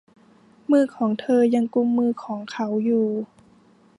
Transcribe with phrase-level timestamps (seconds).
[0.71, 3.07] มือของเธอยังกุมมือของเขาอยู่